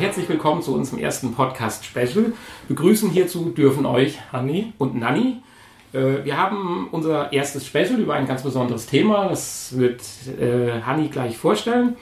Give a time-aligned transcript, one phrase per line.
[0.00, 2.32] Herzlich willkommen zu unserem ersten Podcast-Special.
[2.68, 5.42] Begrüßen hierzu dürfen euch Hanni und Nanni.
[5.92, 9.28] Äh, wir haben unser erstes Special über ein ganz besonderes Thema.
[9.28, 10.00] Das wird
[10.40, 11.98] äh, Hanni gleich vorstellen.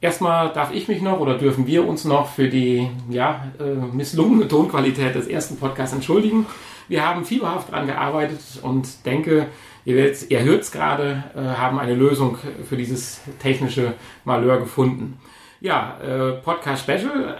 [0.00, 4.48] Erstmal darf ich mich noch oder dürfen wir uns noch für die ja, äh, misslungene
[4.48, 6.46] Tonqualität des ersten Podcasts entschuldigen.
[6.88, 9.46] Wir haben fieberhaft daran gearbeitet und denke,
[9.84, 12.36] ihr, ihr hört es gerade, haben eine Lösung
[12.68, 13.94] für dieses technische
[14.24, 15.20] Malheur gefunden.
[15.62, 17.36] Ja, äh, Podcast Special.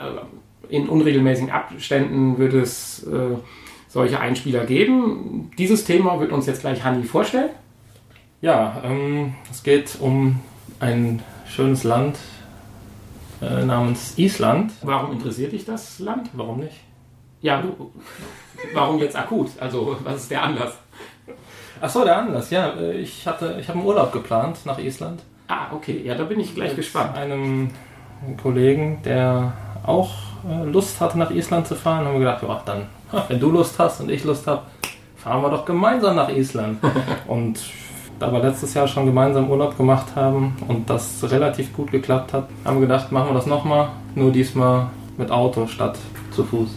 [0.71, 3.37] Äh, in unregelmäßigen Abständen wird es äh,
[3.89, 5.51] solche Einspieler geben.
[5.59, 7.51] Dieses Thema wird uns jetzt gleich Hanni vorstellen.
[8.41, 10.41] Ja, ähm, es geht um
[10.81, 12.17] ein schönes Land
[13.43, 14.73] äh, namens Island.
[14.83, 16.31] Warum interessiert dich das Land?
[16.33, 16.77] Warum nicht?
[17.41, 17.91] Ja, du,
[18.73, 19.51] warum jetzt akut?
[19.59, 20.79] Also, was ist der Anlass?
[21.81, 22.71] Ach so, der Anlass, ja.
[22.79, 25.21] äh, Ich hatte, ich habe einen Urlaub geplant nach Island.
[25.49, 26.01] Ah, okay.
[26.05, 27.17] Ja, da bin ich gleich Mit gespannt.
[27.17, 27.71] einem
[28.41, 29.53] Kollegen, der
[29.85, 30.11] auch
[30.49, 32.87] äh, Lust hatte, nach Island zu fahren, haben wir gedacht, ja, dann,
[33.29, 34.63] wenn du Lust hast und ich Lust habe,
[35.17, 36.79] fahren wir doch gemeinsam nach Island.
[37.27, 37.61] und
[38.19, 42.49] da wir letztes Jahr schon gemeinsam Urlaub gemacht haben und das relativ gut geklappt hat,
[42.65, 45.99] haben wir gedacht, machen wir das nochmal, nur diesmal mit Auto statt
[46.31, 46.71] zu Fuß.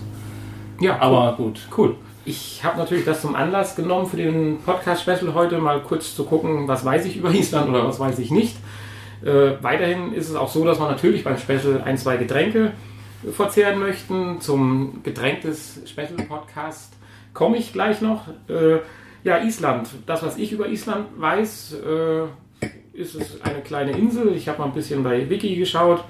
[0.79, 1.59] Ja, Aber gut.
[1.77, 1.95] Cool.
[2.25, 6.67] Ich habe natürlich das zum Anlass genommen für den Podcast-Special heute mal kurz zu gucken,
[6.67, 8.57] was weiß ich über Island oder was weiß ich nicht.
[9.23, 12.71] Äh, weiterhin ist es auch so, dass man natürlich beim Special ein, zwei Getränke
[13.31, 14.41] verzehren möchten.
[14.41, 16.93] Zum Getränk des Special-Podcast
[17.33, 18.27] komme ich gleich noch.
[18.47, 18.79] Äh,
[19.23, 19.89] ja, Island.
[20.05, 24.33] Das, was ich über Island weiß, äh, ist es eine kleine Insel.
[24.35, 26.03] Ich habe mal ein bisschen bei Wiki geschaut.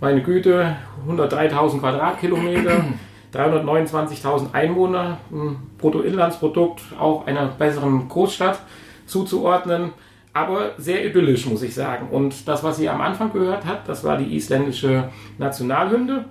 [0.00, 0.76] Meine Güte,
[1.08, 2.84] 103.000 Quadratkilometer.
[3.36, 8.60] 329.000 Einwohner, ein Bruttoinlandsprodukt auch einer besseren Großstadt
[9.06, 9.92] zuzuordnen,
[10.36, 12.08] aber sehr idyllisch, muss ich sagen.
[12.10, 15.08] Und das, was ihr am Anfang gehört habt, das war die isländische
[15.38, 16.26] Nationalhymne.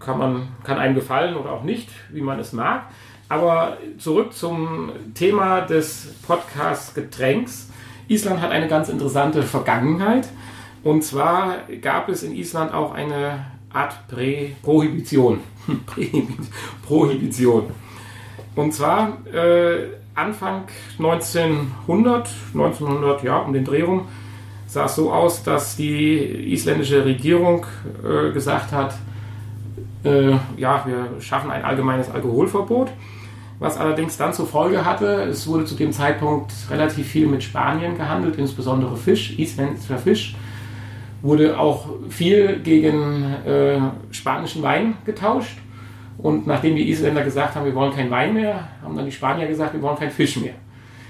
[0.00, 2.86] Kann, man, kann einem gefallen oder auch nicht, wie man es mag.
[3.28, 7.70] Aber zurück zum Thema des Podcasts Getränks.
[8.08, 10.26] Island hat eine ganz interessante Vergangenheit.
[10.82, 15.40] Und zwar gab es in Island auch eine Art Prä Prohibition.
[16.86, 17.64] Prohibition.
[18.54, 20.64] Und zwar äh, Anfang
[20.98, 24.06] 1900, 1900, ja, um den Dreh rum,
[24.66, 27.66] sah es so aus, dass die isländische Regierung
[28.02, 28.94] äh, gesagt hat,
[30.04, 32.90] äh, ja, wir schaffen ein allgemeines Alkoholverbot.
[33.60, 37.96] Was allerdings dann zur Folge hatte, es wurde zu dem Zeitpunkt relativ viel mit Spanien
[37.96, 40.34] gehandelt, insbesondere Fisch, isländischer Fisch
[41.24, 45.56] wurde auch viel gegen äh, spanischen Wein getauscht.
[46.18, 49.46] Und nachdem die Isländer gesagt haben, wir wollen keinen Wein mehr, haben dann die Spanier
[49.46, 50.54] gesagt, wir wollen keinen Fisch mehr.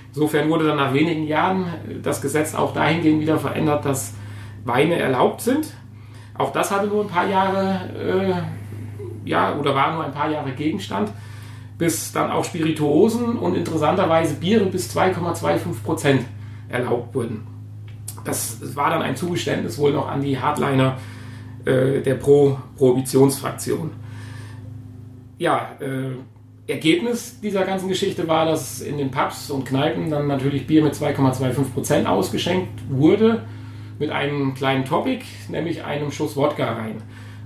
[0.09, 1.67] Insofern wurde dann nach wenigen Jahren
[2.03, 4.15] das Gesetz auch dahingehend wieder verändert, dass
[4.65, 5.75] Weine erlaubt sind.
[6.37, 10.53] Auch das hatte nur ein paar Jahre, äh, ja, oder war nur ein paar Jahre
[10.53, 11.11] Gegenstand,
[11.79, 16.23] bis dann auch Spirituosen und interessanterweise Biere bis 2,25 Prozent
[16.69, 17.55] erlaubt wurden
[18.25, 20.97] das, das war dann ein Zugeständnis wohl noch an die Hardliner
[21.65, 23.91] äh, der Pro-Prohibitionsfraktion.
[25.39, 26.17] Ja, äh,
[26.67, 30.95] Ergebnis dieser ganzen Geschichte war, dass in den Pubs und Kneipen dann natürlich Bier mit
[30.95, 33.43] 2,25% ausgeschenkt wurde,
[33.99, 37.03] mit einem kleinen Topic, nämlich einem Schuss Wodka rein.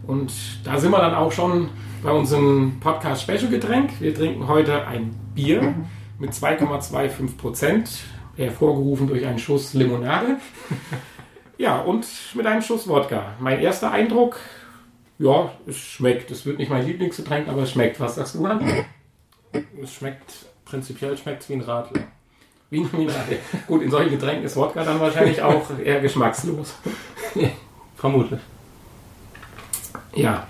[0.07, 0.33] Und
[0.65, 1.69] da sind wir dann auch schon
[2.03, 4.01] bei unserem Podcast Special Getränk.
[4.01, 5.75] Wir trinken heute ein Bier
[6.19, 7.89] mit 2,25%
[8.37, 10.37] hervorgerufen durch einen Schuss Limonade.
[11.59, 13.35] ja, und mit einem Schuss Wodka.
[13.41, 14.39] Mein erster Eindruck,
[15.19, 16.31] ja, es schmeckt.
[16.31, 17.99] Es wird nicht mein Lieblingsgetränk, aber es schmeckt.
[18.01, 18.85] Was sagst du, Mann?
[19.83, 22.03] Es schmeckt, prinzipiell schmeckt es wie ein Radler.
[22.71, 23.39] Wie ein Radler.
[23.67, 26.75] Gut, in solchen Getränken ist Wodka dann wahrscheinlich auch eher geschmackslos.
[27.97, 28.41] Vermutlich.
[30.15, 30.47] Ja.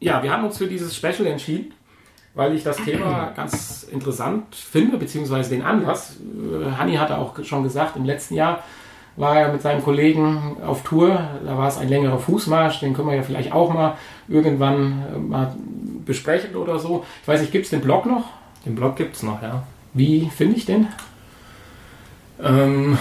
[0.00, 1.74] Ja, wir haben uns für dieses Special entschieden
[2.38, 6.18] weil ich das Thema ganz interessant finde, beziehungsweise den Anlass.
[6.20, 8.62] Äh, Hanni hatte auch schon gesagt, im letzten Jahr
[9.18, 11.20] war er mit seinem Kollegen auf Tour.
[11.44, 13.96] Da war es ein längerer Fußmarsch, den können wir ja vielleicht auch mal
[14.28, 15.54] irgendwann äh, mal
[16.06, 17.04] besprechen oder so.
[17.22, 18.24] Ich weiß nicht, gibt es den Blog noch?
[18.64, 19.62] Den Blog gibt es noch, ja.
[19.92, 20.88] Wie finde ich den?
[22.42, 22.98] Ähm,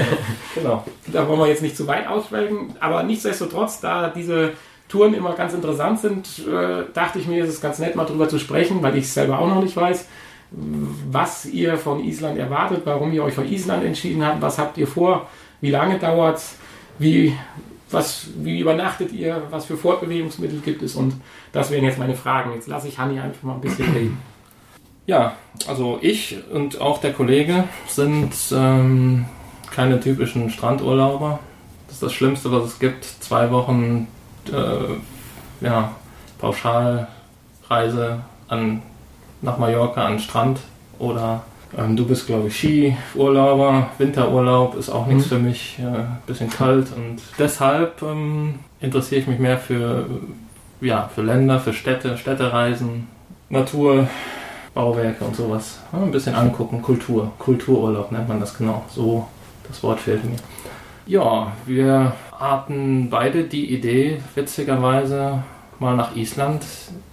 [0.55, 0.85] genau.
[1.13, 2.75] Da wollen wir jetzt nicht zu weit ausschwelgen.
[2.81, 4.53] Aber nichtsdestotrotz, da diese
[4.89, 8.29] Touren immer ganz interessant sind, äh, dachte ich mir, es ist ganz nett, mal drüber
[8.29, 10.07] zu sprechen, weil ich es selber auch noch nicht weiß,
[10.51, 14.87] was ihr von Island erwartet, warum ihr euch für Island entschieden habt, was habt ihr
[14.87, 15.29] vor,
[15.63, 16.57] wie lange dauert es
[16.99, 17.37] wie,
[17.91, 19.43] was, wie übernachtet ihr?
[19.51, 20.95] Was für Fortbewegungsmittel gibt es?
[20.95, 21.15] Und
[21.53, 22.53] das wären jetzt meine Fragen.
[22.55, 24.19] Jetzt lasse ich Hanni einfach mal ein bisschen reden.
[25.07, 25.35] Ja,
[25.67, 29.27] also ich und auch der Kollege sind ähm,
[29.71, 31.41] keine typischen Strandurlauber.
[31.87, 33.05] Das ist das Schlimmste, was es gibt.
[33.05, 34.07] Zwei Wochen
[34.53, 35.93] äh, ja,
[36.39, 38.83] Pauschalreise an,
[39.41, 40.61] nach Mallorca an den Strand
[40.99, 41.43] oder
[41.77, 45.29] ähm, du bist, glaube ich, Skiurlauber, Winterurlaub ist auch nichts mhm.
[45.29, 50.07] für mich, äh, bisschen kalt und deshalb ähm, interessiere ich mich mehr für,
[50.81, 53.09] ja, für Länder, für Städte, Städtereisen,
[53.49, 54.09] Natur,
[54.75, 55.79] Bauwerke und sowas.
[55.93, 59.27] Ja, ein bisschen angucken, Kultur, Kultururlaub nennt man das genau, so
[59.69, 60.37] das Wort fehlt mir.
[61.07, 65.43] Ja, wir hatten beide die Idee, witzigerweise
[65.79, 66.65] mal nach Island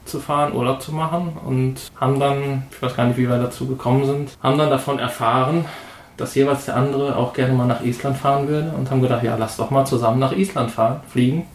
[0.05, 3.67] zu fahren, Urlaub zu machen und haben dann, ich weiß gar nicht, wie wir dazu
[3.67, 5.65] gekommen sind, haben dann davon erfahren,
[6.17, 9.35] dass jeweils der andere auch gerne mal nach Island fahren würde und haben gedacht, ja,
[9.37, 11.45] lass doch mal zusammen nach Island fahren, fliegen,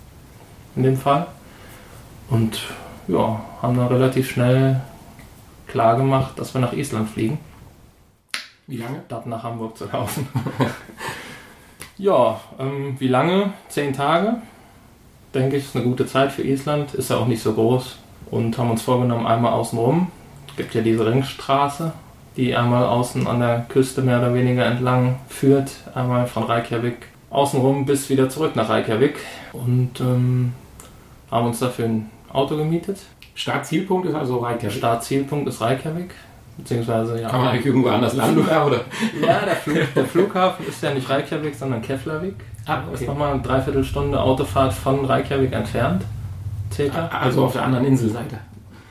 [0.75, 1.27] in dem Fall.
[2.31, 2.61] Und
[3.07, 4.81] ja, haben dann relativ schnell
[5.75, 7.37] klar gemacht, dass wir nach Island fliegen.
[8.69, 9.03] Wie lange?
[9.09, 10.29] Dort nach Hamburg zu laufen.
[11.99, 13.55] ja, ähm, wie lange?
[13.69, 14.37] Zehn Tage
[15.35, 16.95] denke ich, ist eine gute Zeit für Island.
[16.95, 17.99] Ist ja auch nicht so groß.
[18.31, 20.13] Und haben uns vorgenommen, einmal außenrum.
[20.51, 21.93] Es gibt ja diese Ringstraße,
[22.37, 25.73] die einmal außen an der Küste mehr oder weniger entlang führt.
[25.93, 29.17] Einmal von Reykjavik außenrum bis wieder zurück nach Reykjavik.
[29.53, 30.53] Und ähm,
[31.33, 32.99] haben uns dafür ein Auto gemietet.
[33.35, 34.77] Startzielpunkt ist also Reykjavik.
[34.77, 36.11] Startzielpunkt ist Reykjavik.
[36.57, 37.29] Beziehungsweise, ja.
[37.29, 38.81] Kann man eigentlich irgendwo anders landen, oder?
[39.21, 42.37] Ja, der, Flug, der, Flughafen ist ja nicht Reykjavik, sondern Keflavik.
[42.67, 42.95] Ah, okay.
[42.95, 46.05] Ist nochmal eine Dreiviertelstunde Autofahrt von Reykjavik entfernt.
[46.73, 47.09] Circa.
[47.09, 48.39] Also auf der anderen Inselseite.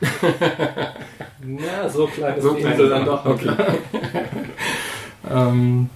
[0.00, 3.24] ja, so klein ist so die Insel dann doch.
[3.24, 3.50] Okay.
[5.30, 5.88] ähm,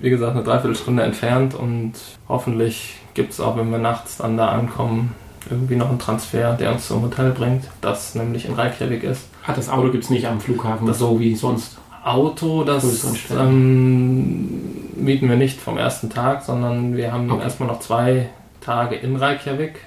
[0.00, 1.94] wie gesagt, eine Dreiviertelstunde entfernt und
[2.28, 5.14] hoffentlich gibt es auch, wenn wir nachts dann da ankommen,
[5.50, 9.28] irgendwie noch einen Transfer, der uns zum Hotel bringt, das nämlich in Reykjavik ist.
[9.46, 11.78] Ah, das Auto gibt es nicht am Flughafen, das so wie sonst.
[12.04, 17.42] Auto, das ähm, mieten wir nicht vom ersten Tag, sondern wir haben okay.
[17.42, 18.28] erstmal noch zwei
[18.60, 19.80] Tage in Reykjavik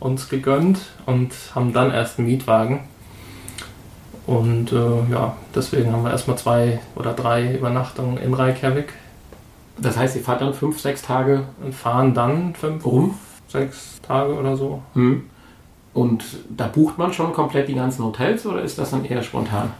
[0.00, 2.80] uns gegönnt und haben dann erst einen Mietwagen.
[4.26, 8.92] Und äh, ja, deswegen haben wir erstmal zwei oder drei Übernachtungen in Reykjavik.
[9.78, 13.14] Das heißt, ihr fahrt dann fünf, sechs Tage und fahren dann fünf, Warum?
[13.48, 14.82] Sechs Tage oder so.
[14.94, 15.24] Hm.
[15.94, 19.72] Und da bucht man schon komplett die ganzen Hotels oder ist das dann eher spontan?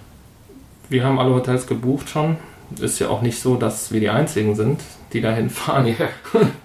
[0.88, 2.36] Wir haben alle Hotels gebucht schon.
[2.80, 4.80] Ist ja auch nicht so, dass wir die Einzigen sind,
[5.12, 5.94] die dahin fahren.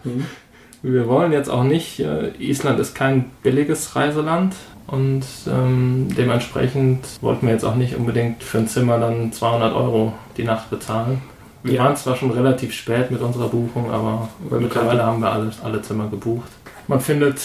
[0.03, 0.25] Mhm.
[0.81, 4.55] wir wollen jetzt auch nicht, äh, Island ist kein billiges Reiseland
[4.87, 10.13] und ähm, dementsprechend wollten wir jetzt auch nicht unbedingt für ein Zimmer dann 200 Euro
[10.35, 11.21] die Nacht bezahlen.
[11.63, 11.83] Wir ja.
[11.83, 16.09] waren zwar schon relativ spät mit unserer Buchung, aber mittlerweile haben wir alle, alle Zimmer
[16.09, 16.49] gebucht.
[16.87, 17.41] Man findet,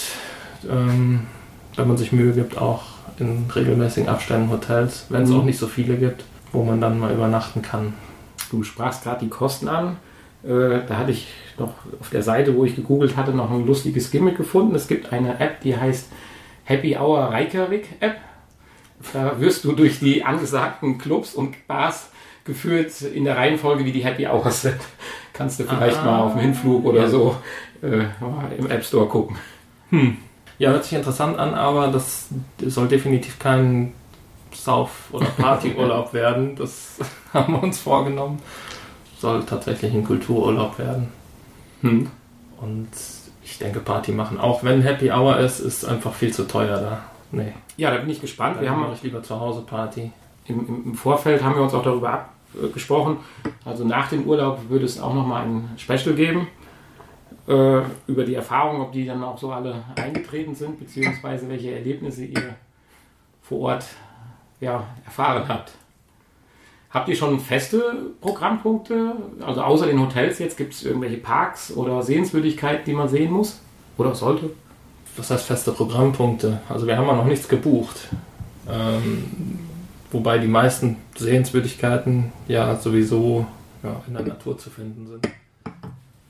[0.69, 1.27] ähm,
[1.75, 2.83] wenn man sich Mühe gibt, auch
[3.17, 5.39] in regelmäßigen Abständen Hotels, wenn es mhm.
[5.39, 7.93] auch nicht so viele gibt wo man dann mal übernachten kann.
[8.51, 9.97] Du sprachst gerade die Kosten an.
[10.43, 11.27] Äh, da hatte ich
[11.57, 14.75] noch auf der Seite, wo ich gegoogelt hatte, noch ein lustiges Gimmick gefunden.
[14.75, 16.09] Es gibt eine App, die heißt
[16.63, 18.17] Happy Hour Reykjavik App.
[19.13, 22.09] Da wirst du durch die angesagten Clubs und Bars
[22.45, 24.79] geführt in der Reihenfolge, wie die Happy Hours sind.
[25.33, 27.07] Kannst du vielleicht ah, mal auf dem Hinflug oder ja.
[27.07, 27.35] so
[27.81, 28.05] äh,
[28.57, 29.37] im App Store gucken.
[29.89, 30.17] Hm.
[30.57, 32.27] Ja, hört sich interessant an, aber das
[32.65, 33.93] soll definitiv kein
[34.53, 36.55] Sauf- oder Partyurlaub werden.
[36.55, 36.97] Das
[37.33, 38.41] haben wir uns vorgenommen.
[39.17, 41.09] Soll tatsächlich ein Kultururlaub werden.
[41.81, 42.09] Hm.
[42.59, 42.89] Und
[43.43, 44.39] ich denke, Party machen.
[44.39, 47.01] Auch wenn Happy Hour ist, ist einfach viel zu teuer da.
[47.31, 47.53] Nee.
[47.77, 48.57] Ja, da bin ich gespannt.
[48.57, 50.11] Da wir haben ich lieber zu Hause Party.
[50.49, 52.25] Im, Im, Vorfeld haben wir uns auch darüber
[52.63, 53.17] abgesprochen.
[53.65, 56.47] Also nach dem Urlaub würde es auch nochmal ein Special geben
[57.47, 62.25] äh, über die Erfahrungen, ob die dann auch so alle eingetreten sind, beziehungsweise welche Erlebnisse
[62.25, 62.55] ihr
[63.41, 63.85] vor Ort
[64.59, 65.71] ja, erfahren habt.
[66.91, 69.15] Habt ihr schon feste Programmpunkte?
[69.45, 73.61] Also außer den Hotels jetzt gibt es irgendwelche Parks oder Sehenswürdigkeiten, die man sehen muss
[73.97, 74.49] oder sollte?
[75.15, 76.61] Was heißt feste Programmpunkte?
[76.67, 78.09] Also wir haben ja noch nichts gebucht.
[78.67, 79.59] Ähm,
[80.11, 83.45] wobei die meisten Sehenswürdigkeiten ja sowieso
[83.83, 85.27] ja, in der Natur zu finden sind.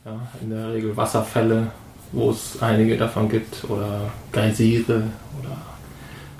[0.05, 1.67] Ja, in der Regel Wasserfälle,
[2.11, 5.03] wo es einige davon gibt, oder Geysire
[5.39, 5.57] oder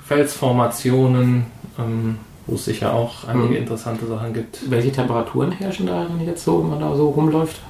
[0.04, 1.46] Felsformationen,
[1.78, 3.56] ähm, wo es sicher auch einige mhm.
[3.56, 4.70] interessante Sachen gibt.
[4.70, 7.60] Welche Temperaturen herrschen da jetzt so, wenn man da so rumläuft?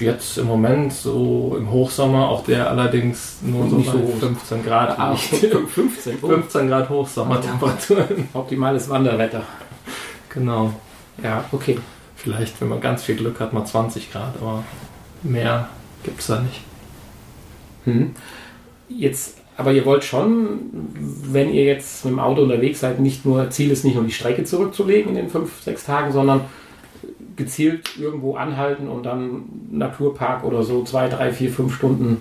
[0.00, 4.98] Jetzt im Moment so im Hochsommer, auch der allerdings nur so, so 15 Grad.
[4.98, 6.26] Ah, 15, oh.
[6.26, 8.28] 15 Grad Hochsommertemperaturen.
[8.32, 9.42] Optimales Wanderwetter.
[10.30, 10.72] Genau.
[11.22, 11.78] Ja, okay.
[12.16, 14.64] Vielleicht, wenn man ganz viel Glück hat, mal 20 Grad, aber
[15.22, 15.68] mehr
[16.02, 16.60] gibt es da nicht.
[17.84, 18.14] Hm.
[18.88, 20.58] Jetzt, aber ihr wollt schon,
[21.32, 24.12] wenn ihr jetzt mit dem Auto unterwegs seid, nicht nur, Ziel ist nicht nur die
[24.12, 26.42] Strecke zurückzulegen in den fünf, sechs Tagen, sondern
[27.40, 32.20] gezielt irgendwo anhalten und dann Naturpark oder so zwei, drei, vier, fünf Stunden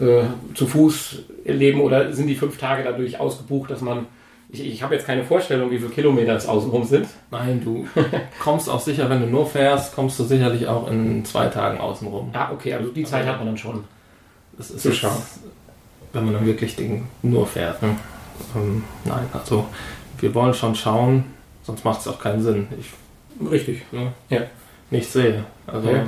[0.00, 0.22] äh,
[0.54, 4.06] zu Fuß erleben oder sind die fünf Tage dadurch ausgebucht, dass man
[4.54, 7.08] ich, ich habe jetzt keine Vorstellung, wie viele Kilometer es außenrum sind.
[7.30, 7.88] Nein, du
[8.40, 12.30] kommst auch sicher, wenn du nur fährst, kommst du sicherlich auch in zwei Tagen außenrum.
[12.32, 13.84] Ah, okay, also die Zeit Aber hat man dann schon.
[14.56, 15.20] Das ist Zu schauen.
[16.12, 17.82] wenn man dann wirklich den nur fährt.
[17.82, 17.96] Ne?
[18.54, 19.66] Ähm, nein, also
[20.20, 21.24] wir wollen schon schauen,
[21.64, 22.68] sonst macht es auch keinen Sinn.
[22.78, 22.90] Ich
[23.50, 23.82] Richtig.
[23.92, 24.40] ne, Ja.
[24.90, 25.44] nicht sehe.
[25.66, 26.04] Also Ja,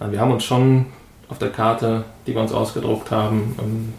[0.00, 0.86] nein, wir haben uns schon
[1.28, 3.92] auf der Karte, die wir uns ausgedruckt haben, ähm,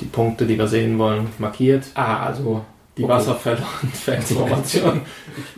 [0.00, 1.84] die Punkte, die wir sehen wollen, markiert.
[1.94, 2.64] Ah, also
[2.96, 3.12] Die Okay.
[3.12, 5.02] Wasserfälle und Felsinformationen.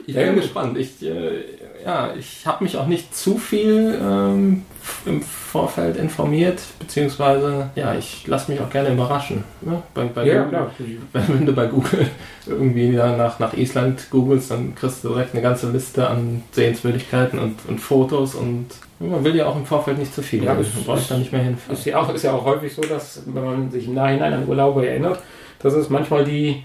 [0.07, 0.77] Ich Ja, bin gespannt.
[0.77, 1.45] Ich, äh,
[1.85, 4.65] ja, ich habe mich auch nicht zu viel ähm,
[5.07, 9.45] im Vorfeld informiert, beziehungsweise ja, ich lasse mich auch gerne überraschen.
[9.61, 9.83] Ne?
[9.95, 10.71] Bei, bei ja, Google, klar.
[11.29, 12.07] Wenn, du bei Google
[12.47, 17.57] irgendwie nach, nach Island googelst, dann kriegst du direkt eine ganze Liste an Sehenswürdigkeiten und,
[17.69, 18.67] und Fotos und
[19.01, 20.43] man will ja auch im Vorfeld nicht zu viel.
[20.43, 21.77] Ja, das du brauchst da nicht mehr hinfahren.
[21.77, 24.49] Ist ja, auch, ist ja auch häufig so, dass wenn man sich im Nachhinein an
[24.49, 25.21] Urlaube erinnert,
[25.61, 26.65] dass es manchmal die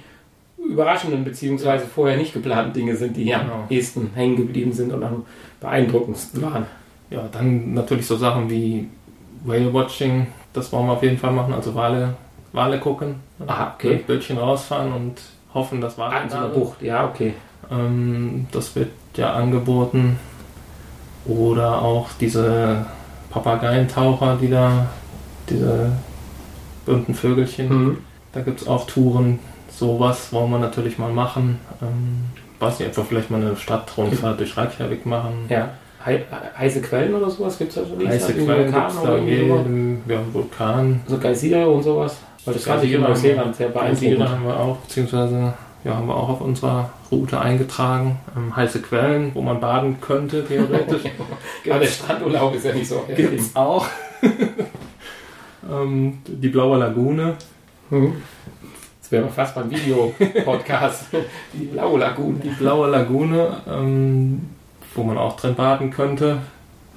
[0.73, 3.63] überraschenden beziehungsweise vorher nicht geplanten Dinge sind, die am Genau.
[3.69, 5.25] ehesten hängen geblieben sind und am
[5.61, 6.65] beeindruckendsten waren.
[7.09, 8.89] Ja, dann natürlich so Sachen wie
[9.45, 12.15] Whale Watching, das wollen wir auf jeden Fall machen, also Wale,
[12.53, 13.15] Wale gucken.
[13.45, 13.89] Aha, okay.
[13.95, 15.21] Mit Bötchen rausfahren und
[15.53, 16.47] hoffen, dass Wale Ah, in so einer.
[16.49, 17.33] Bucht, ja, okay.
[17.71, 20.17] Ähm, das wird ja angeboten.
[21.25, 22.85] Oder auch diese
[23.29, 24.87] Papageientaucher, die da,
[25.49, 25.91] diese
[26.85, 27.69] bunten Vögelchen.
[27.69, 27.97] Mhm.
[28.33, 29.39] Da gibt es auch Touren.
[29.75, 31.59] Sowas wollen wir natürlich mal machen.
[31.81, 32.25] Ähm,
[32.59, 35.45] weiß nicht, wir vielleicht mal eine Stadtrundfahrt durch Reykjavik machen.
[35.49, 35.69] Ja.
[36.05, 36.25] Hei
[36.57, 38.05] heiße Quellen oder sowas gibt es da schon?
[38.05, 41.01] Heiße Quellen gibt es da jedem, ja, Vulkan.
[41.07, 42.17] So Geysire und sowas?
[42.43, 44.29] Weil das fand ich in Neuseeland sehr beeindruckend.
[44.29, 45.53] haben wir auch, beziehungsweise
[45.85, 48.19] ja, haben wir auch auf unserer Route eingetragen.
[48.35, 51.03] Ähm, heiße Quellen, wo man baden könnte, theoretisch.
[51.69, 53.03] Aber der Strandurlaub ist ja nicht so.
[53.15, 53.85] Gibt's auch.
[55.69, 57.35] ähm, die Blaue Lagune.
[57.89, 58.15] Mhm.
[59.03, 61.07] Das wäre fast beim Video-Podcast.
[61.53, 62.39] Die blaue Lagune.
[62.39, 64.49] Die Blaue Lagune, ähm,
[64.95, 66.37] wo man auch drin baden könnte.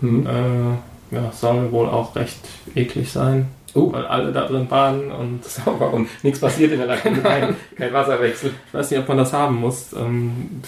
[0.01, 0.25] Mhm.
[0.25, 2.39] Äh, ja, soll wohl auch recht
[2.77, 6.87] eklig sein, Oh, weil alle da drin baden und sauber und nichts passiert in der
[6.87, 7.21] Lagune.
[7.23, 8.53] Kein, kein Wasserwechsel.
[8.69, 9.93] ich weiß nicht, ob man das haben muss.
[9.93, 10.63] Ähm,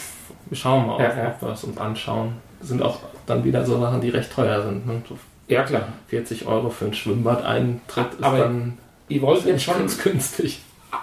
[0.47, 1.29] wir schauen mal, ob, Ja, ja.
[1.29, 2.33] ob wir es uns anschauen.
[2.59, 4.87] Das sind auch dann wieder so Sachen, die recht teuer sind.
[4.89, 5.03] Ne?
[5.47, 5.89] Ja, klar.
[6.09, 8.77] 40 Euro für ein Schwimmbad-Eintritt ist Aber dann
[9.09, 10.61] Ihr wollt jetzt schon ganz günstig.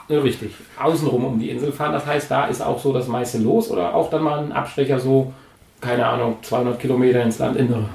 [0.07, 0.51] Ja, richtig
[0.81, 1.93] außenrum um die Insel fahren.
[1.93, 4.99] Das heißt, da ist auch so das meiste los oder auch dann mal ein Abstecher
[4.99, 5.33] so,
[5.81, 7.85] keine Ahnung, 200 Kilometer ins Landinnere.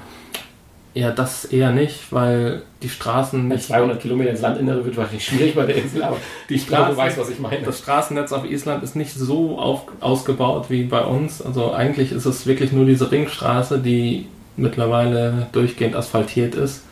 [0.92, 5.54] Ja, das eher nicht, weil die Straßen nicht 200 Kilometer ins Landinnere wird wahrscheinlich schwierig
[5.54, 6.16] bei der Insel, aber
[6.48, 7.62] Die ich glaube, du Straßen- weißt, was ich meine.
[7.62, 11.40] Das Straßennetz auf Island ist nicht so auf, ausgebaut wie bei uns.
[11.42, 16.82] Also eigentlich ist es wirklich nur diese Ringstraße, die mittlerweile durchgehend asphaltiert ist,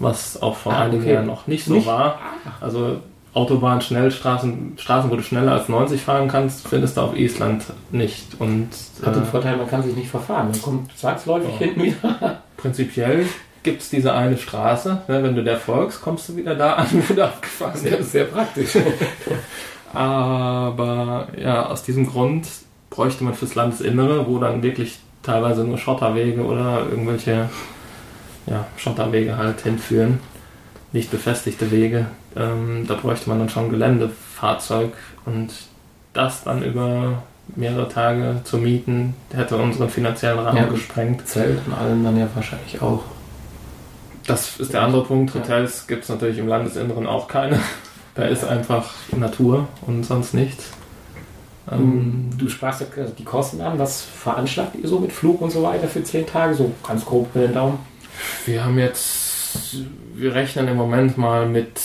[0.00, 1.14] was auch vor Ah, einigen okay.
[1.14, 1.86] Jahren noch nicht so Nicht?
[1.86, 2.18] war.
[2.60, 2.96] Also
[3.36, 8.24] Autobahn, Schnellstraßen, Straßen, wo du schneller als 90 fahren kannst, findest du auf Island nicht.
[8.38, 8.68] Und
[9.04, 10.48] Hat den äh, Vorteil, man kann sich nicht verfahren.
[10.50, 11.58] Man kommt zwangsläufig Ja.
[11.58, 12.42] hinten wieder.
[12.56, 13.26] prinzipiell
[13.62, 15.02] gibt es diese eine Straße.
[15.08, 17.84] Ne, wenn du der folgst, kommst du wieder da an, wo du abgefahren bist.
[17.84, 18.70] Sehr, sehr praktisch.
[19.92, 22.46] Aber ja, aus diesem Grund
[22.90, 27.50] bräuchte man fürs Landesinnere, wo dann wirklich teilweise nur Schotterwege oder irgendwelche
[28.46, 30.20] ja, Schotterwege halt hinführen,
[30.92, 34.92] nicht befestigte Wege, ähm, da bräuchte man dann schon ein Geländefahrzeug
[35.24, 35.48] und
[36.12, 37.22] das dann über
[37.54, 40.64] mehrere Tage zu mieten, hätte unseren finanziellen Rahmen Ja.
[40.66, 41.26] gesprengt.
[41.28, 43.04] Zelt und allem dann ja wahrscheinlich auch.
[44.26, 45.34] Das ist der andere Punkt.
[45.34, 45.40] Ja.
[45.40, 47.58] Hotels gibt es natürlich im Landesinneren auch keine.
[48.16, 50.70] Da ist einfach Natur und sonst nichts.
[51.70, 52.86] Ähm, Du sprachst ja
[53.18, 53.78] die Kosten an.
[53.78, 56.54] Was veranschlagt ihr so mit Flug und so weiter für 10 Tage?
[56.54, 57.78] So ganz grob über den Daumen.
[58.46, 59.25] wir haben jetzt,
[60.14, 61.80] wir rechnen im Moment mal mit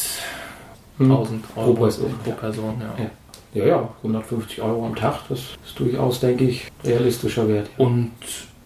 [1.00, 1.74] 1000 Euro Hm.
[1.74, 2.14] Pro Person.
[2.24, 3.04] pro Person ja.
[3.04, 3.10] Ja.
[3.54, 7.70] Ja, ja, 150 Euro am Tag, das ist durchaus, denke ich, realistischer Wert.
[7.78, 8.12] Und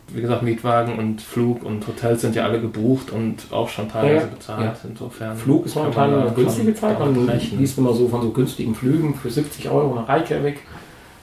[0.10, 4.14] wie gesagt, Mietwagen und Flug und Hotels sind ja alle gebucht und auch schon teilweise
[4.16, 4.28] Ja, ja.
[4.28, 4.64] bezahlt.
[4.84, 4.90] Ja.
[4.90, 7.00] Insofern Flug ist momentan eine günstige Zeit.
[7.00, 10.60] Man liest immer so von so günstigen Flügen für 70 Euro nach Reykjavik.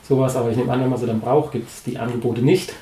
[0.08, 2.74] Sowas, aber ich nehme an, wenn man sie dann braucht, gibt es die Angebote nicht.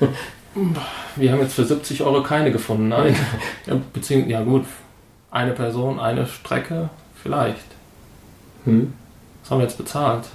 [1.15, 3.15] Wir haben jetzt für 70 Euro keine gefunden, nein.
[3.67, 4.65] ja, beziehungsweise, ja gut,
[5.31, 6.89] eine Person, eine Strecke,
[7.21, 7.65] vielleicht.
[8.65, 8.93] Hm.
[9.41, 10.25] Was haben wir jetzt bezahlt?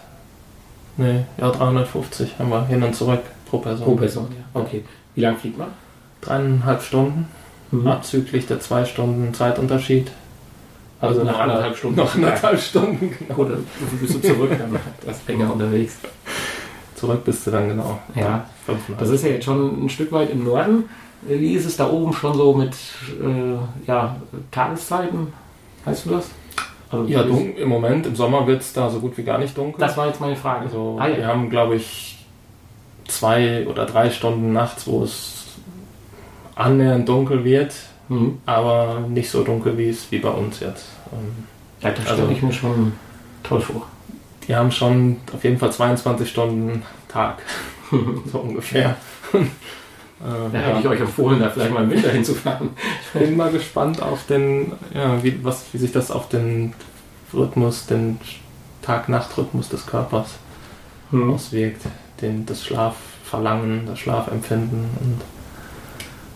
[0.97, 3.85] Nee, ja, 350 haben wir hin und zurück pro Person.
[3.85, 4.61] Pro Person, ja.
[4.61, 4.83] Okay.
[5.15, 5.69] Wie lange fliegt man?
[6.23, 7.29] Dreieinhalb Stunden,
[7.73, 7.87] Mhm.
[7.89, 10.11] abzüglich der zwei Stunden Zeitunterschied.
[11.01, 11.97] Also, nach anderthalb Stunden.
[11.99, 13.41] Noch anderthalb Stunden, genau.
[13.41, 13.59] Oder
[14.01, 14.51] bist du zurück?
[14.57, 15.97] Dann das länger unterwegs.
[16.95, 17.99] Zurück bist du dann genau.
[18.15, 18.47] Ja,
[18.99, 20.85] das ist ja jetzt schon ein Stück weit im Norden.
[21.29, 22.75] Wie ist es da oben schon so mit
[23.21, 24.17] äh, ja,
[24.51, 25.33] Tageszeiten?
[25.85, 26.31] Weißt du das?
[26.91, 29.57] Also ja, dunkel, im Moment, im Sommer wird es da so gut wie gar nicht
[29.57, 29.81] dunkel.
[29.81, 30.67] Das war jetzt meine Frage.
[30.67, 31.17] Also, ah, ja.
[31.17, 32.25] Wir haben, glaube ich,
[33.09, 35.47] zwei oder drei Stunden nachts, wo es
[36.55, 37.75] annähernd dunkel wird,
[38.09, 38.39] mhm.
[38.47, 40.87] aber nicht so dunkel wie es wie bei uns jetzt.
[41.81, 42.93] Ja, das also, stelle ich mir schon
[43.43, 43.87] toll vor.
[44.47, 47.43] Die haben schon auf jeden Fall 22 Stunden Tag,
[48.33, 48.97] so ungefähr.
[50.21, 52.71] Äh, da hätte ich euch empfohlen, da vielleicht mal im Winter hinzufahren.
[53.15, 56.75] Ich bin mal gespannt auf den, ja, wie, was, wie sich das auf den
[57.35, 58.19] Rhythmus, den
[58.83, 60.37] Tag-Nacht-Rhythmus des Körpers
[61.11, 61.35] hm.
[61.35, 61.83] auswirkt.
[62.23, 64.89] Den, das Schlafverlangen, das Schlafempfinden.
[65.01, 65.21] Und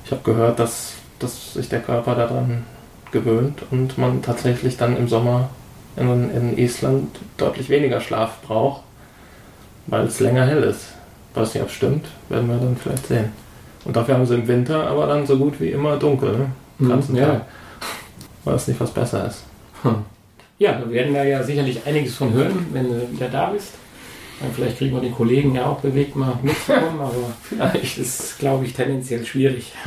[0.05, 2.65] ich habe gehört, dass, dass sich der Körper daran
[3.13, 5.49] gewöhnt und man tatsächlich dann im Sommer
[5.97, 8.83] in, in Island deutlich weniger Schlaf braucht,
[9.87, 10.93] weil es länger hell ist.
[11.35, 13.33] Weiß nicht, ob stimmt, werden wir dann vielleicht sehen.
[13.85, 16.47] Und dafür haben sie im Winter aber dann so gut wie immer dunkel, ne?
[16.79, 17.27] Den mhm, ganzen ja.
[17.27, 17.47] Tag.
[18.45, 19.45] Weiß nicht, was besser ist.
[19.83, 19.97] Hm.
[20.59, 23.75] Ja, da werden wir ja sicherlich einiges von hören, wenn du wieder da bist.
[24.55, 28.75] Vielleicht kriegen wir die Kollegen ja auch bewegt, mal mitzukommen, aber vielleicht ist, glaube ich,
[28.75, 29.73] tendenziell schwierig.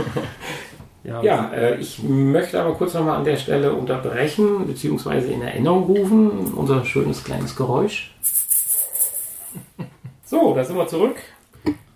[1.06, 5.84] Ja, ja äh, ich möchte aber kurz nochmal an der Stelle unterbrechen, beziehungsweise in Erinnerung
[5.84, 8.13] rufen, unser schönes kleines Geräusch.
[10.26, 11.17] So, da sind wir zurück.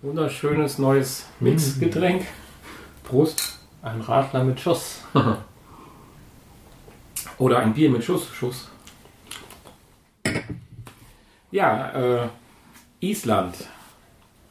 [0.00, 2.24] Wunderschönes neues Mixgetränk.
[3.02, 3.58] Prost.
[3.82, 5.02] Ein Radler mit Schuss.
[7.38, 8.28] Oder ein Bier mit Schuss.
[8.32, 8.68] Schuss.
[11.50, 12.28] Ja, äh,
[13.00, 13.56] Island.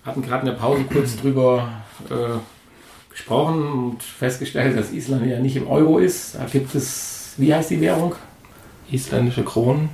[0.03, 1.69] Hatten gerade in der Pause kurz drüber
[2.09, 2.39] äh,
[3.09, 6.35] gesprochen und festgestellt, dass Island ja nicht im Euro ist.
[6.35, 8.15] Da gibt es, wie heißt die Währung?
[8.91, 9.87] Isländische Kronen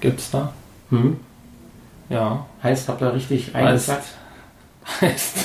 [0.00, 0.52] gibt es da.
[0.90, 1.20] Hm.
[2.08, 2.46] Ja.
[2.64, 4.06] Heißt, habt ihr richtig eingesagt?
[5.00, 5.36] Heißt,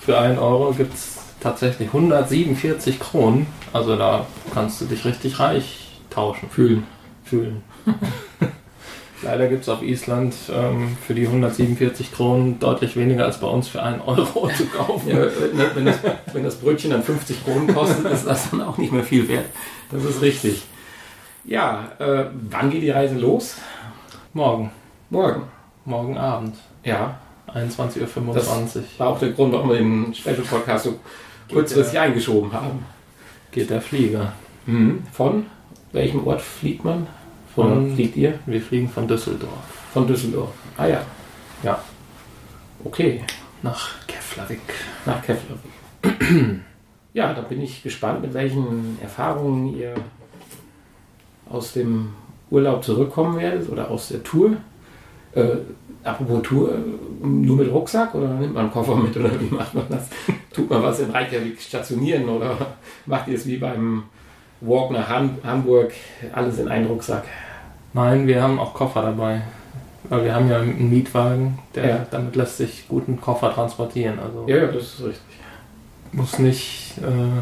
[0.00, 3.46] für 1 Euro gibt es tatsächlich 147 Kronen.
[3.72, 6.48] Also da kannst du dich richtig reich tauschen.
[6.50, 6.86] Fühlen.
[7.24, 7.62] Fühlen.
[9.22, 13.68] Leider gibt es auf Island ähm, für die 147 Kronen deutlich weniger als bei uns
[13.68, 15.08] für 1 Euro zu kaufen.
[15.08, 15.26] Ja,
[15.74, 15.98] wenn, das,
[16.32, 19.46] wenn, das, Brötchen dann 50 Kronen kostet, ist das dann auch nicht mehr viel wert.
[19.92, 20.62] Das ist richtig.
[21.44, 23.56] Ja, äh, wann geht die Reise los?
[24.32, 24.72] Morgen.
[25.10, 25.42] Morgen.
[25.84, 26.56] Morgen Abend.
[26.84, 27.20] Ja.
[27.48, 28.34] 21.25 Uhr.
[28.34, 30.98] Das war auch der Grund, warum wir den Special Podcast so
[31.50, 32.84] kurzfristig eingeschoben haben.
[33.50, 34.32] Geht der Flieger.
[34.66, 35.04] Mhm.
[35.12, 35.46] Von
[35.92, 37.06] welchem Ort fliegt man?
[37.54, 38.38] Von, Oder fliegt ihr?
[38.46, 39.52] Wir fliegen von Düsseldorf.
[39.92, 40.52] Von Düsseldorf.
[40.76, 41.02] Ah ja.
[41.62, 41.82] Ja.
[42.84, 43.22] Okay.
[43.62, 44.60] Nach Keflavik.
[45.04, 46.60] Nach Keflavik.
[47.12, 49.94] ja, da bin ich gespannt, mit welchen Erfahrungen ihr
[51.48, 52.14] aus dem
[52.50, 54.56] Urlaub zurückkommen werdet oder aus der Tour.
[55.34, 55.56] Äh,
[56.04, 56.74] apropos Tour,
[57.22, 60.08] nur mit Rucksack oder nimmt man einen Koffer mit oder wie macht man das?
[60.52, 62.56] Tut man was in Reykjavik stationieren oder
[63.06, 64.04] macht ihr es wie beim
[64.60, 65.92] Walk nach Han Hamburg,
[66.32, 67.24] alles in einen Rucksack?
[67.94, 69.42] Nein, wir haben auch Koffer dabei.
[70.08, 72.06] Weil wir haben ja einen Mietwagen, der ja.
[72.10, 74.18] damit lässt sich guten Koffer transportieren.
[74.18, 75.22] Also ja, ja, das ist richtig.
[76.12, 77.40] Muss nicht äh,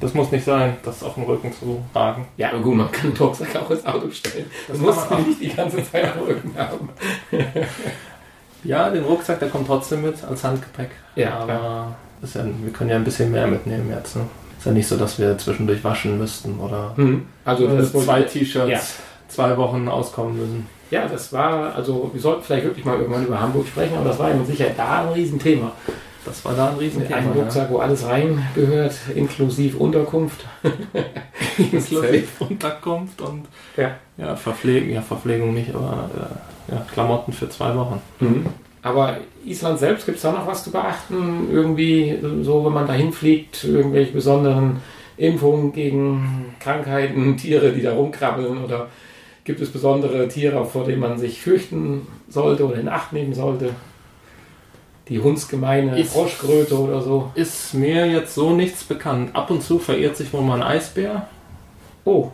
[0.00, 2.26] das muss nicht sein, das auf dem Rücken zu tragen.
[2.36, 4.46] Ja, aber gut, man kann den Rucksack auch ins Auto stellen.
[4.68, 6.88] Das, das muss man nicht die ganze Zeit am Rücken haben.
[8.64, 10.90] ja, den Rucksack, der kommt trotzdem mit als Handgepäck.
[11.14, 14.16] Ja, aber ja, wir können ja ein bisschen mehr mitnehmen jetzt.
[14.16, 14.22] Ne?
[14.58, 17.26] Ist ja nicht so, dass wir zwischendurch waschen müssten oder mhm.
[17.44, 18.80] also das zwei T-Shirts ja.
[19.28, 20.66] zwei Wochen auskommen müssen.
[20.90, 24.18] Ja, das war, also wir sollten vielleicht wirklich mal irgendwann über Hamburg sprechen, aber das
[24.18, 25.72] war ja mit Sicherheit da ein Riesenthema.
[26.26, 27.18] Das war da ein Riesenthema.
[27.18, 30.44] Ein Rucksack, wo alles reingehört, inklusive Unterkunft.
[31.58, 33.44] inklusive Unterkunft und
[33.76, 33.92] ja.
[34.18, 36.10] Ja, Verpflegung, ja, Verpflegung nicht, aber
[36.68, 38.02] äh, ja, Klamotten für zwei Wochen.
[38.18, 38.46] Mhm.
[38.82, 41.48] Aber Island selbst, gibt es da noch was zu beachten?
[41.52, 44.80] Irgendwie, so wenn man da hinfliegt, irgendwelche besonderen
[45.16, 48.88] Impfungen gegen Krankheiten, Tiere, die da rumkrabbeln oder
[49.44, 53.70] gibt es besondere Tiere, vor denen man sich fürchten sollte oder in Acht nehmen sollte?
[55.08, 57.30] Die hundsgemeine ist, Froschkröte oder so.
[57.34, 59.34] Ist mir jetzt so nichts bekannt.
[59.34, 61.28] Ab und zu verirrt sich wohl mal ein Eisbär.
[62.04, 62.30] Oh.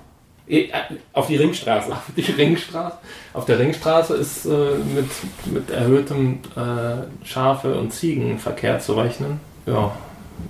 [0.47, 0.69] Äh,
[1.13, 1.93] auf die Ringstraße.
[1.93, 2.97] Auf die Ringstraße.
[3.35, 4.51] Auf der Ringstraße ist äh,
[4.95, 5.11] mit,
[5.53, 9.41] mit erhöhtem äh, Schafe- und Ziegenverkehr zu rechnen.
[9.67, 9.93] Ja,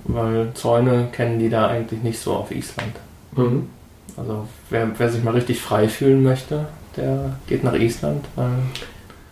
[0.04, 2.94] weil Zäune kennen die da eigentlich nicht so auf Island.
[3.36, 3.68] Mhm.
[4.16, 8.50] Also wer, wer sich mal richtig frei fühlen möchte, der geht nach Island, weil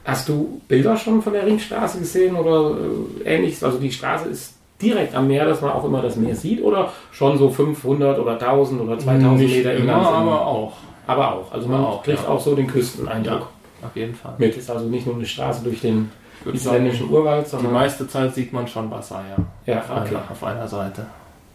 [0.04, 2.76] Hast du Bilder schon von der Ringstraße gesehen oder
[3.24, 3.62] äh, ähnliches?
[3.62, 6.90] Also die Straße ist direkt am Meer, dass man auch immer das Meer sieht oder
[7.12, 10.72] schon so 500 oder 1000 oder 2000 Nicht Meter immer, Inlands- aber auch.
[11.06, 11.52] aber auch.
[11.52, 12.28] Also man auch, kriegt ja.
[12.28, 13.48] auch so den Küsteneindruck
[13.82, 14.34] Auf jeden Fall.
[14.38, 14.56] mit.
[14.56, 16.10] Ist also nicht nur eine Straße durch den
[16.50, 19.22] ich sagen, isländischen Urwald, Die sondern meiste Zeit sieht man schon Wasser,
[19.66, 19.74] ja.
[19.74, 20.08] ja, Auf, okay.
[20.16, 21.06] einer, auf einer Seite.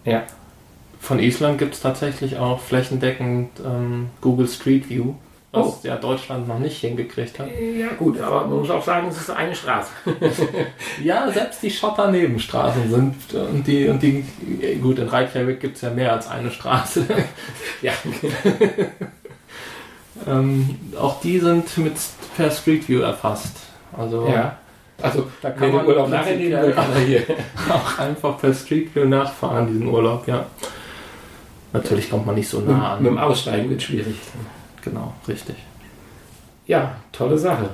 [0.03, 0.21] Ja.
[0.99, 5.13] Von Island gibt es tatsächlich auch flächendeckend ähm, Google Street View,
[5.55, 5.79] was Oh.
[5.83, 7.47] ja Deutschland noch nicht hingekriegt hat.
[7.77, 9.91] Ja gut, aber man muss auch sagen, es ist eine Straße.
[11.03, 14.23] Ja, selbst die Schotternebenstraßen sind und die, und die
[14.81, 17.05] gut, in Reykjavik gibt es ja mehr als eine Straße.
[17.81, 17.91] ja,
[20.27, 21.93] ähm, auch die sind mit
[22.37, 23.57] per Street View erfasst.
[23.97, 24.57] Also ja.
[25.01, 27.23] Also da kann man Urlaub nachher nehmen will, er hier.
[27.69, 30.45] auch einfach per Street View nachfahren, diesen Urlaub, ja.
[31.73, 33.03] Natürlich kommt man nicht so nah an.
[33.03, 34.15] Mit dem Aussteigen wird schwierig.
[34.85, 35.55] Genau, richtig.
[36.67, 37.71] Ja, tolle Sache.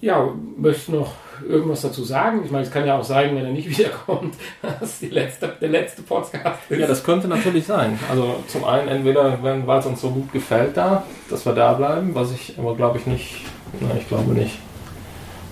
[0.00, 1.12] Ja, möchtest du noch
[1.46, 2.42] irgendwas dazu sagen?
[2.44, 5.68] Ich meine, es kann ja auch sein, wenn er nicht wiederkommt, dass die letzte, der
[5.68, 6.80] letzte Podcast ist.
[6.80, 7.98] Ja, das könnte natürlich sein.
[8.10, 11.74] Also zum einen entweder, wenn weil es uns so gut gefällt da, dass wir da
[11.74, 13.42] bleiben, was ich aber glaube ich nicht,
[13.80, 14.58] na, ich glaube nicht,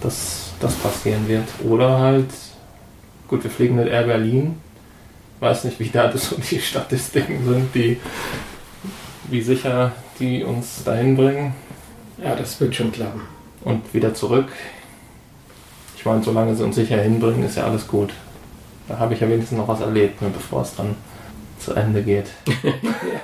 [0.00, 1.48] dass das passieren wird.
[1.68, 2.30] Oder halt,
[3.28, 4.60] gut, wir fliegen mit Air Berlin.
[5.40, 8.00] Weiß nicht, wie da das so die Statistiken sind, die
[9.30, 11.54] wie sicher die uns dahin bringen
[12.22, 13.22] ja, das wird schon klappen.
[13.64, 14.48] und wieder zurück.
[15.96, 18.12] Ich meine, solange sie uns sicher hinbringen, ist ja alles gut.
[18.88, 20.94] Da habe ich ja wenigstens noch was erlebt, ne, bevor es dann
[21.58, 22.26] zu Ende geht.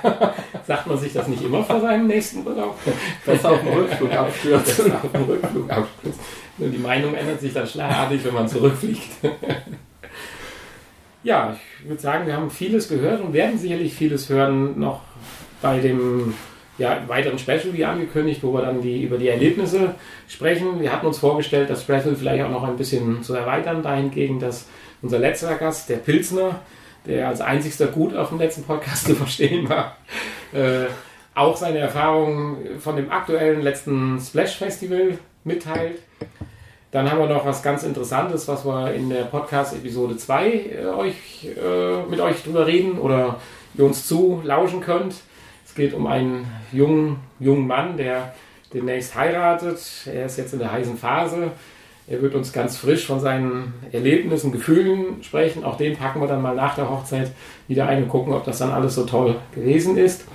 [0.67, 2.77] Sagt man sich das nicht immer vor seinem nächsten Urlaub?
[3.25, 4.85] Besser auf dem Rückflug abstürzen.
[4.85, 6.19] Besser auf dem Rückflug abstürzen.
[6.57, 9.09] Nur die Meinung ändert sich dann schlagartig, wenn man zurückfliegt.
[11.23, 15.01] ja, ich würde sagen, wir haben vieles gehört und werden sicherlich vieles hören noch
[15.61, 16.33] bei dem
[16.77, 19.95] ja, weiteren Special, wie angekündigt, wo wir dann die, über die Erlebnisse
[20.27, 20.81] sprechen.
[20.81, 24.67] Wir hatten uns vorgestellt, das Special vielleicht auch noch ein bisschen zu erweitern, dahingegen, dass
[25.01, 26.59] unser letzter Gast, der Pilsner,
[27.05, 29.97] der als einzigster gut auf dem letzten Podcast zu verstehen war,
[30.53, 30.85] äh,
[31.33, 35.99] auch seine Erfahrungen von dem aktuellen letzten Splash Festival mitteilt.
[36.91, 41.45] Dann haben wir noch was ganz Interessantes, was wir in der Podcast-Episode 2 äh, euch,
[41.45, 43.39] äh, mit euch drüber reden oder
[43.75, 45.15] ihr uns zu lauschen könnt.
[45.71, 48.33] Es geht um einen jungen, jungen Mann, der
[48.73, 49.79] demnächst heiratet.
[50.05, 51.51] Er ist jetzt in der heißen Phase.
[52.07, 55.63] Er wird uns ganz frisch von seinen Erlebnissen, Gefühlen sprechen.
[55.63, 57.31] Auch den packen wir dann mal nach der Hochzeit
[57.69, 60.25] wieder ein und gucken, ob das dann alles so toll gewesen ist.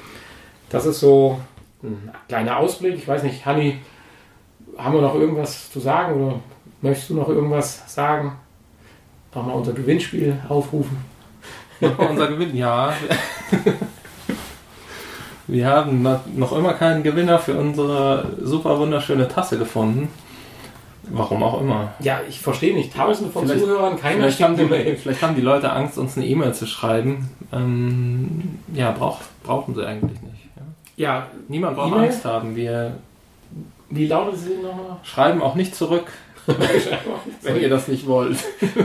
[0.70, 1.38] Das ist so
[1.82, 2.94] ein kleiner Ausblick.
[2.94, 3.76] Ich weiß nicht, Hanni,
[4.78, 6.40] haben wir noch irgendwas zu sagen oder
[6.80, 8.36] möchtest du noch irgendwas sagen?
[9.34, 10.96] Nochmal unser Gewinnspiel aufrufen.
[11.98, 12.94] Unser Gewinn, ja.
[15.48, 20.08] Wir haben noch- immer keinen Gewinner für unsere super wunderschöne Tasse gefunden.
[21.08, 21.92] Warum auch immer.
[22.00, 22.92] Ja, ich verstehe nicht.
[22.96, 26.26] Tausende von Vielleicht- Zuhörern, keiner Vielleicht haben, die, vielleicht haben die Leute Angst, uns eine
[26.26, 27.30] E-Mail zu schreiben.
[27.52, 30.34] Ähm, ja, brauch, brauchen sie eigentlich nicht.
[30.56, 30.62] Ja.
[30.96, 32.06] Ja, Niemand braucht E-Mail?
[32.06, 32.56] Angst haben.
[32.56, 32.96] Wir
[33.88, 34.96] wie lautet sie nochmal?
[35.04, 36.06] schreiben auch nicht zurück,
[37.42, 38.38] wenn ihr das nicht wollt.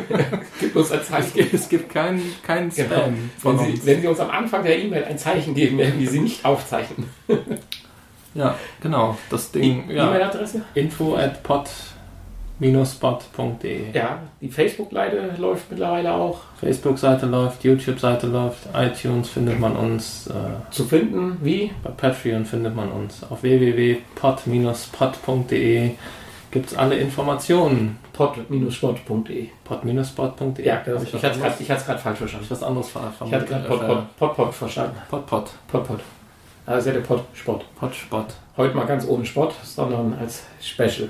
[0.60, 1.34] Gib uns ein Es Zeichen.
[1.36, 2.90] gibt, es gibt keinen keinen Genau.
[2.96, 3.86] Spam von Wenn Sie, uns.
[3.86, 7.08] wenn Sie uns am Anfang der E-Mail ein Zeichen geben, werden wir sie nicht aufzeichnen.
[8.34, 9.18] Ja, genau.
[9.30, 10.08] Das Ding, E- ja.
[10.10, 10.62] E-Mail-Adresse?
[10.74, 11.44] info at
[12.60, 20.28] pod-spot.de Ja, die Facebook-Seite läuft mittlerweile auch Facebook-Seite läuft, YouTube-Seite läuft, iTunes findet man uns,
[20.28, 20.34] äh,
[20.72, 21.38] zu finden.
[21.42, 21.72] Wie?
[21.84, 23.22] bei Patreon findet man uns.
[23.30, 25.92] Auf www.pod-spot.de
[26.52, 27.98] gibt es alle Informationen.
[28.14, 29.48] pod-sport.de.
[29.64, 31.14] pod-spot.de Ja, das, Hab
[31.62, 32.46] ich hatte es gerade falsch verstanden.
[32.46, 34.98] ich was anderes ver Ich hatte gerade pod, pod, pod, verstanden.
[35.10, 36.00] Pod, Pod, Pod, pod.
[36.66, 37.66] Also ja der Pod, Sport.
[37.76, 38.26] Pod, Spot.
[38.58, 41.10] Heute mal ganz ohne Sport, sondern als Special.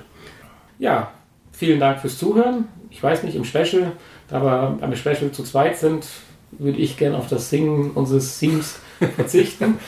[0.80, 1.12] Ja,
[1.52, 2.68] vielen Dank fürs Zuhören.
[2.90, 3.92] Ich weiß nicht, im Special,
[4.30, 6.06] da wir beim Special zu zweit sind,
[6.52, 8.80] würde ich gerne auf das Singen unseres Themes
[9.16, 9.80] verzichten.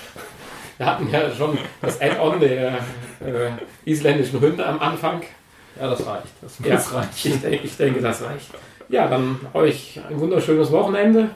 [0.78, 2.80] Wir hatten ja schon das Add-on der
[3.20, 3.52] äh,
[3.86, 5.22] isländischen Hunde am Anfang.
[5.80, 6.28] Ja, das reicht.
[6.42, 7.34] Das Ja, reichen.
[7.34, 8.48] ich, denke, ich denke, das reicht.
[8.90, 11.30] Ja, dann euch ein wunderschönes Wochenende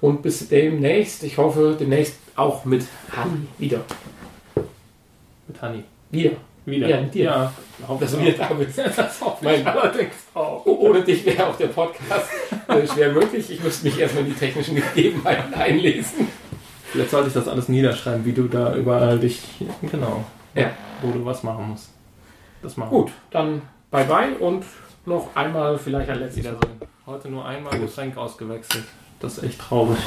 [0.00, 1.22] und bis demnächst.
[1.22, 2.84] Ich hoffe, demnächst auch mit
[3.16, 3.80] Hanni wieder.
[5.48, 5.82] Mit Hanni.
[6.10, 6.32] Wir.
[6.64, 6.88] Wieder.
[6.88, 7.24] Ja, mit dir.
[7.24, 7.52] Ja,
[7.88, 8.78] hoffe Dass du wieder da bist.
[8.78, 10.64] Das hoffe Mein- ich allerdings auch.
[10.66, 12.26] Ohne dich wäre auch der Podcast
[12.68, 13.50] äh, schwer möglich.
[13.50, 16.28] Ich müsste mich erstmal in die technischen Gegebenheiten einlesen.
[16.92, 19.40] Vielleicht sollte ich das alles niederschreiben, wie du da überall dich.
[19.90, 20.24] Genau.
[20.54, 20.70] Ja.
[21.00, 21.88] Wo du was machen musst.
[22.62, 24.64] Das machen Gut, dann bye bye und
[25.04, 26.44] noch einmal vielleicht ein letztes.
[26.44, 26.80] Wiedersehen.
[27.06, 28.84] Heute nur einmal Getränk ausgewechselt.
[29.18, 29.98] Das ist echt traurig.